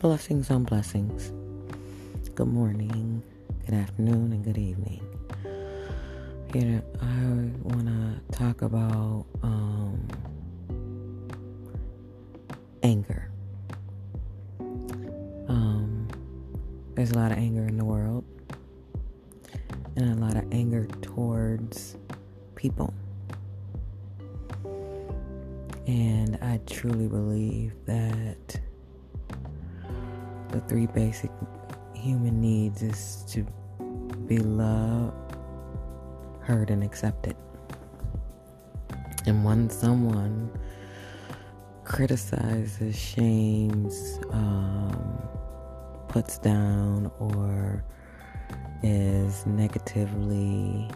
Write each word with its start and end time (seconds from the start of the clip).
Blessings 0.00 0.50
on 0.50 0.64
blessings. 0.64 1.32
Good 2.34 2.48
morning, 2.48 3.22
good 3.64 3.74
afternoon, 3.74 4.30
and 4.30 4.44
good 4.44 4.58
evening. 4.58 5.00
You 6.52 6.64
know, 6.66 6.82
I 7.00 7.24
want 7.62 7.86
to 7.86 8.36
talk 8.36 8.60
about 8.60 9.24
um, 9.42 10.06
anger. 12.82 13.30
Um, 15.48 16.06
there's 16.94 17.12
a 17.12 17.14
lot 17.14 17.32
of 17.32 17.38
anger 17.38 17.64
in 17.66 17.78
the 17.78 17.84
world, 17.84 18.24
and 19.96 20.12
a 20.12 20.22
lot 20.22 20.36
of 20.36 20.44
anger 20.52 20.86
towards 21.00 21.96
people. 22.54 22.92
And 25.86 26.36
I 26.42 26.60
truly 26.66 27.08
believe 27.08 27.72
that 27.86 28.60
the 30.56 30.62
three 30.68 30.86
basic 30.86 31.30
human 31.92 32.40
needs 32.40 32.82
is 32.82 33.24
to 33.28 33.46
be 34.26 34.38
loved, 34.38 35.36
heard, 36.40 36.70
and 36.70 36.82
accepted. 36.82 37.36
And 39.26 39.44
when 39.44 39.68
someone 39.68 40.50
criticizes, 41.84 42.98
shames, 42.98 44.18
um, 44.30 45.28
puts 46.08 46.38
down, 46.38 47.10
or 47.18 47.84
is 48.82 49.44
negatively 49.44 50.88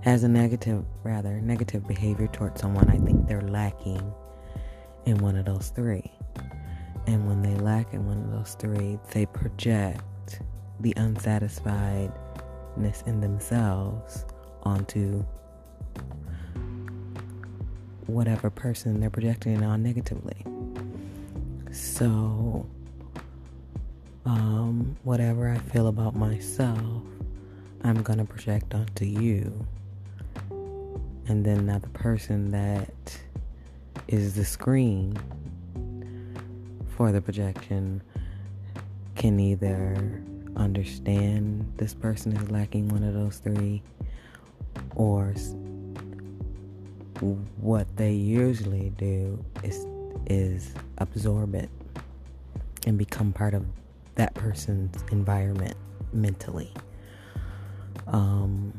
has 0.00 0.24
a 0.24 0.28
negative, 0.28 0.84
rather, 1.04 1.40
negative 1.40 1.86
behavior 1.86 2.26
towards 2.26 2.60
someone, 2.60 2.88
I 2.90 2.98
think 2.98 3.28
they're 3.28 3.42
lacking 3.42 4.12
in 5.04 5.18
one 5.18 5.36
of 5.36 5.44
those 5.44 5.68
three. 5.68 6.10
And 7.06 7.26
when 7.26 7.42
they 7.42 7.54
lack 7.56 7.92
in 7.92 8.06
one 8.06 8.18
of 8.18 8.30
those 8.30 8.56
three, 8.58 8.98
they 9.12 9.26
project 9.26 10.40
the 10.80 10.94
unsatisfiedness 10.94 13.06
in 13.06 13.20
themselves 13.20 14.24
onto 14.62 15.24
whatever 18.06 18.50
person 18.50 19.00
they're 19.00 19.10
projecting 19.10 19.56
it 19.56 19.64
on 19.64 19.82
negatively. 19.82 20.44
So, 21.72 22.66
um, 24.26 24.96
whatever 25.02 25.48
I 25.48 25.58
feel 25.58 25.88
about 25.88 26.14
myself, 26.14 27.02
I'm 27.82 28.02
going 28.02 28.18
to 28.18 28.24
project 28.24 28.74
onto 28.74 29.04
you. 29.04 29.66
And 31.28 31.44
then 31.44 31.66
now 31.66 31.78
the 31.78 31.88
person 31.88 32.50
that 32.50 33.18
is 34.08 34.34
the 34.34 34.44
screen 34.44 35.16
for 36.96 37.12
the 37.12 37.20
projection. 37.20 38.02
Can 39.14 39.38
either 39.38 40.22
understand 40.56 41.70
this 41.76 41.94
person 41.94 42.36
is 42.36 42.50
lacking 42.50 42.88
one 42.88 43.04
of 43.04 43.14
those 43.14 43.38
three 43.38 43.82
or 44.96 45.34
what 47.60 47.86
they 47.96 48.12
usually 48.12 48.90
do 48.96 49.42
is 49.62 49.86
is 50.26 50.74
absorb 50.98 51.54
it 51.54 51.68
and 52.86 52.98
become 52.98 53.32
part 53.32 53.54
of 53.54 53.64
that 54.16 54.34
person's 54.34 55.02
environment 55.10 55.76
mentally. 56.12 56.72
Um, 58.08 58.72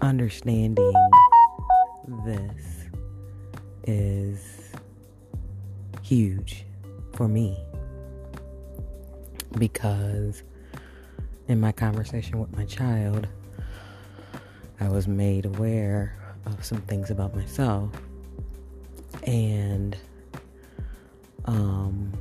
understanding 0.00 0.94
this 2.24 2.86
is 3.86 4.59
huge 6.10 6.64
for 7.14 7.28
me 7.28 7.56
because 9.58 10.42
in 11.46 11.60
my 11.60 11.70
conversation 11.70 12.40
with 12.40 12.50
my 12.56 12.64
child, 12.64 13.28
I 14.80 14.88
was 14.88 15.06
made 15.06 15.46
aware 15.46 16.18
of 16.46 16.64
some 16.64 16.80
things 16.80 17.12
about 17.12 17.36
myself 17.36 17.90
and 19.22 19.96
um 21.44 22.12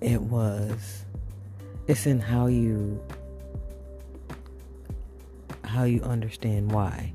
it 0.00 0.20
was 0.20 1.04
it's 1.88 2.06
in 2.06 2.20
how 2.20 2.46
you 2.46 3.02
how 5.64 5.82
you 5.82 6.00
understand 6.02 6.70
why 6.70 7.12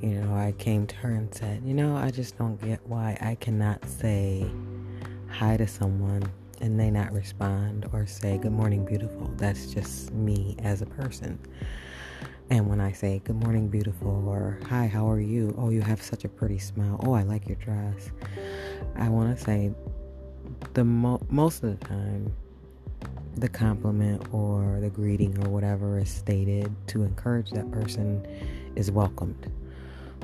you 0.00 0.10
know, 0.10 0.34
I 0.34 0.52
came 0.58 0.86
to 0.86 0.96
her 0.96 1.10
and 1.10 1.32
said, 1.34 1.62
You 1.64 1.74
know, 1.74 1.96
I 1.96 2.10
just 2.10 2.38
don't 2.38 2.60
get 2.62 2.80
why 2.86 3.18
I 3.20 3.34
cannot 3.36 3.84
say 3.88 4.48
hi 5.28 5.56
to 5.56 5.66
someone 5.66 6.22
and 6.60 6.78
they 6.78 6.90
not 6.90 7.12
respond 7.12 7.86
or 7.92 8.06
say, 8.06 8.38
Good 8.38 8.52
morning, 8.52 8.84
beautiful. 8.84 9.30
That's 9.36 9.72
just 9.72 10.12
me 10.12 10.56
as 10.60 10.82
a 10.82 10.86
person. 10.86 11.38
And 12.50 12.68
when 12.68 12.80
I 12.80 12.92
say, 12.92 13.20
Good 13.24 13.42
morning, 13.42 13.68
beautiful, 13.68 14.28
or 14.28 14.60
Hi, 14.68 14.86
how 14.86 15.10
are 15.10 15.20
you? 15.20 15.54
Oh, 15.58 15.70
you 15.70 15.82
have 15.82 16.00
such 16.00 16.24
a 16.24 16.28
pretty 16.28 16.58
smile. 16.58 17.00
Oh, 17.04 17.12
I 17.12 17.22
like 17.22 17.48
your 17.48 17.56
dress. 17.56 18.10
I 18.96 19.08
want 19.08 19.36
to 19.36 19.44
say, 19.44 19.72
the 20.74 20.84
mo- 20.84 21.20
most 21.28 21.62
of 21.62 21.78
the 21.78 21.86
time, 21.86 22.32
the 23.36 23.48
compliment 23.48 24.22
or 24.32 24.78
the 24.80 24.90
greeting 24.90 25.36
or 25.44 25.48
whatever 25.50 25.98
is 25.98 26.10
stated 26.10 26.74
to 26.88 27.02
encourage 27.02 27.50
that 27.50 27.70
person 27.70 28.26
is 28.74 28.90
welcomed. 28.90 29.50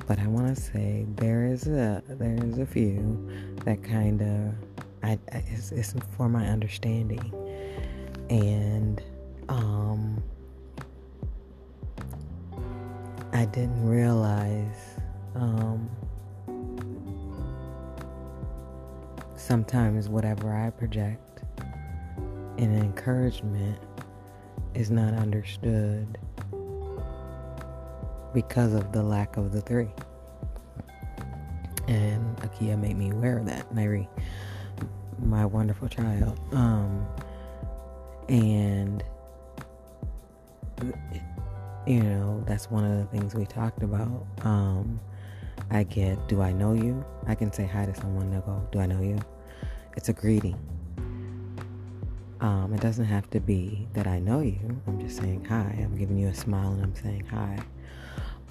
But 0.07 0.19
I 0.19 0.27
want 0.27 0.55
to 0.55 0.61
say 0.61 1.07
there 1.17 1.47
is 1.47 1.67
a 1.67 2.03
there 2.07 2.37
is 2.43 2.59
a 2.59 2.67
few 2.67 3.31
that 3.65 3.83
kind 3.83 4.21
of 4.21 4.55
I, 5.03 5.19
I 5.33 5.45
it's, 5.49 5.73
it's, 5.73 5.95
for 6.17 6.29
my 6.29 6.47
understanding, 6.47 7.33
and 8.31 9.03
um, 9.49 10.23
I 13.33 13.45
didn't 13.47 13.87
realize 13.87 14.99
um, 15.35 15.89
sometimes 19.37 20.09
whatever 20.09 20.55
I 20.55 20.71
project 20.71 21.43
in 22.57 22.75
encouragement 22.77 23.79
is 24.75 24.91
not 24.91 25.15
understood 25.15 26.19
because 28.35 28.75
of 28.75 28.93
the 28.93 29.03
lack 29.03 29.37
of 29.37 29.53
the 29.53 29.61
three. 29.61 29.89
And 31.89 32.37
Akia 32.39 32.79
made 32.79 32.97
me 32.97 33.11
aware 33.11 33.39
of 33.39 33.47
that, 33.47 33.73
Nairi, 33.75 34.09
my 35.21 35.47
wonderful 35.47 35.89
child. 35.89 36.39
Um, 36.53 37.07
and 38.29 39.03
you 41.87 42.03
know, 42.03 42.43
that's 42.47 42.71
one 42.71 42.85
of 42.85 42.99
the 42.99 43.05
things 43.07 43.35
we 43.35 43.45
talked 43.45 43.83
about. 43.83 44.27
Um, 44.43 45.01
I 45.71 45.85
get, 45.85 46.29
do 46.29 46.41
I 46.41 46.53
know 46.53 46.73
you? 46.73 47.05
I 47.27 47.35
can 47.35 47.53
say 47.53 47.67
hi 47.67 47.87
to 47.87 47.95
someone, 47.95 48.31
they'll 48.31 48.41
go, 48.41 48.67
do 48.73 48.81
I 48.81 48.87
know 48.87 49.01
you? 49.03 49.19
It's 49.97 50.09
a 50.09 50.13
greeting. 50.13 50.59
Um, 52.41 52.73
it 52.75 52.81
doesn't 52.81 53.05
have 53.05 53.31
to 53.31 53.41
be 53.41 53.87
that 53.95 54.07
I 54.07 54.19
know 54.19 54.41
you. 54.41 54.59
I'm 54.87 55.01
just 55.01 55.17
saying 55.19 55.45
hi. 55.45 55.79
I'm 55.83 55.97
giving 55.97 56.19
you 56.19 56.29
a 56.29 56.35
smile 56.35 56.73
and 56.73 56.83
I'm 56.83 56.95
saying 56.95 57.27
hi. 57.31 57.59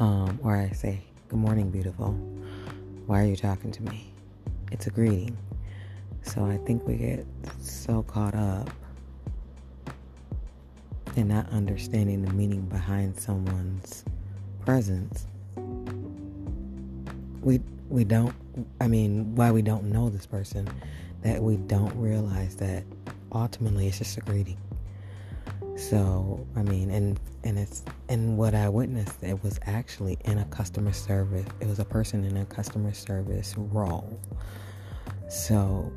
Um, 0.04 0.38
or 0.44 0.58
I 0.58 0.70
say, 0.72 1.00
Good 1.30 1.40
morning, 1.40 1.72
beautiful. 1.72 2.12
Why 3.06 3.22
are 3.22 3.26
you 3.26 3.38
talking 3.38 3.72
to 3.72 3.84
me? 3.84 4.12
It's 4.70 4.86
a 4.86 4.90
greeting. 4.90 5.38
So 6.24 6.44
I 6.44 6.58
think 6.58 6.86
we 6.86 6.96
get 6.96 7.26
so 7.62 8.04
caught 8.04 8.36
up 8.36 8.70
in 11.16 11.30
not 11.30 11.48
understanding 11.52 12.22
the 12.22 12.34
meaning 12.34 12.64
behind 12.64 13.18
someone's 13.18 14.04
presence. 14.66 15.26
We 17.42 17.62
we 17.88 18.04
don't 18.04 18.36
I 18.82 18.90
mean, 18.90 19.34
why 19.36 19.52
we 19.52 19.62
don't 19.62 19.86
know 19.86 20.10
this 20.10 20.26
person, 20.26 20.68
that 21.22 21.42
we 21.42 21.56
don't 21.56 21.96
realize 21.96 22.58
that 22.58 22.84
ultimately 23.32 23.88
it's 23.88 24.00
just 24.00 24.18
a 24.18 24.22
greeting. 24.22 24.58
So, 25.76 26.46
I 26.56 26.62
mean, 26.62 26.92
and 26.92 27.20
and 27.44 27.58
it's 27.58 27.84
and 28.08 28.38
what 28.38 28.54
I 28.54 28.70
witnessed 28.70 29.24
it 29.24 29.42
was 29.44 29.60
actually 29.66 30.18
in 30.26 30.38
a 30.38 30.46
customer 30.46 30.94
service. 30.94 31.48
It 31.60 31.68
was 31.68 31.80
a 31.80 31.86
person 31.86 32.24
in 32.24 32.38
a 32.38 32.46
customer 32.46 32.94
service 32.94 33.56
role. 33.58 34.20
So, 35.30 35.92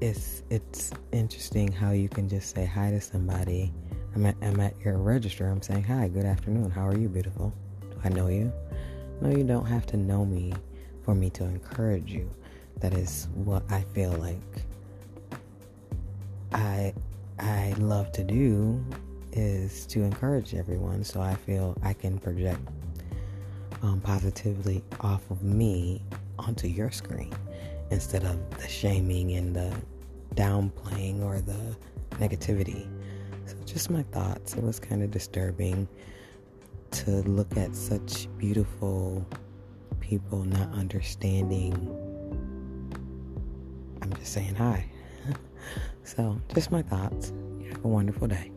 it's 0.00 0.44
it's 0.50 0.92
interesting 1.12 1.72
how 1.72 1.90
you 1.90 2.08
can 2.08 2.28
just 2.28 2.54
say 2.54 2.64
hi 2.64 2.90
to 2.90 3.00
somebody. 3.00 3.72
I'm 4.14 4.24
at, 4.26 4.36
I'm 4.40 4.60
at 4.60 4.78
your 4.80 4.98
register. 4.98 5.48
I'm 5.48 5.62
saying 5.62 5.84
hi. 5.84 6.08
Good 6.08 6.24
afternoon. 6.24 6.70
How 6.70 6.86
are 6.86 6.96
you, 6.96 7.08
beautiful? 7.08 7.52
Do 7.80 7.96
I 8.04 8.08
know 8.10 8.28
you? 8.28 8.52
No, 9.20 9.36
you 9.36 9.42
don't 9.42 9.66
have 9.66 9.84
to 9.86 9.96
know 9.96 10.24
me 10.24 10.52
for 11.02 11.14
me 11.14 11.28
to 11.30 11.44
encourage 11.44 12.12
you. 12.12 12.30
That 12.78 12.94
is 12.94 13.26
what 13.34 13.64
I 13.70 13.82
feel 13.94 14.12
like 14.12 14.62
I 16.52 16.94
I 17.38 17.74
love 17.78 18.12
to 18.12 18.24
do 18.24 18.84
is 19.38 19.86
to 19.86 20.02
encourage 20.02 20.54
everyone 20.54 21.04
so 21.04 21.20
I 21.20 21.34
feel 21.34 21.76
I 21.82 21.92
can 21.92 22.18
project 22.18 22.60
um, 23.82 24.00
positively 24.00 24.82
off 25.00 25.30
of 25.30 25.42
me 25.42 26.02
onto 26.38 26.66
your 26.66 26.90
screen. 26.90 27.34
instead 27.90 28.22
of 28.24 28.36
the 28.58 28.68
shaming 28.68 29.32
and 29.32 29.56
the 29.56 29.72
downplaying 30.34 31.22
or 31.22 31.40
the 31.40 31.76
negativity. 32.16 32.86
So, 33.46 33.56
just 33.64 33.88
my 33.90 34.02
thoughts. 34.02 34.54
It 34.54 34.62
was 34.62 34.78
kind 34.78 35.02
of 35.02 35.10
disturbing 35.10 35.88
to 36.90 37.10
look 37.22 37.56
at 37.56 37.74
such 37.74 38.28
beautiful 38.36 39.26
people 40.00 40.44
not 40.44 40.70
understanding. 40.74 41.72
I'm 44.02 44.12
just 44.14 44.32
saying 44.34 44.54
hi. 44.54 44.84
so, 46.04 46.38
just 46.54 46.70
my 46.70 46.82
thoughts. 46.82 47.32
Have 47.70 47.84
a 47.84 47.88
wonderful 47.88 48.28
day. 48.28 48.50